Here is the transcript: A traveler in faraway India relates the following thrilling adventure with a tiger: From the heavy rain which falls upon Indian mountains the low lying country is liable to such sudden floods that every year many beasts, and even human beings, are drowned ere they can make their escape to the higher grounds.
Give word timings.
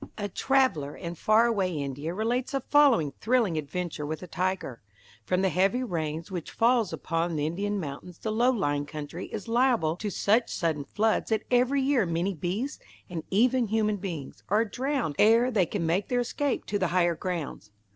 A 0.17 0.27
traveler 0.29 0.95
in 0.97 1.13
faraway 1.13 1.75
India 1.75 2.11
relates 2.11 2.53
the 2.53 2.61
following 2.61 3.11
thrilling 3.21 3.55
adventure 3.55 4.03
with 4.03 4.23
a 4.23 4.27
tiger: 4.27 4.81
From 5.25 5.43
the 5.43 5.49
heavy 5.49 5.83
rain 5.83 6.23
which 6.29 6.49
falls 6.49 6.91
upon 6.91 7.37
Indian 7.37 7.79
mountains 7.79 8.17
the 8.17 8.31
low 8.31 8.49
lying 8.49 8.87
country 8.87 9.27
is 9.27 9.47
liable 9.47 9.95
to 9.97 10.09
such 10.09 10.49
sudden 10.51 10.85
floods 10.85 11.29
that 11.29 11.43
every 11.51 11.83
year 11.83 12.07
many 12.07 12.33
beasts, 12.33 12.81
and 13.11 13.21
even 13.29 13.67
human 13.67 13.97
beings, 13.97 14.41
are 14.49 14.65
drowned 14.65 15.17
ere 15.19 15.51
they 15.51 15.67
can 15.67 15.85
make 15.85 16.07
their 16.07 16.21
escape 16.21 16.65
to 16.65 16.79
the 16.79 16.87
higher 16.87 17.13
grounds. 17.13 17.69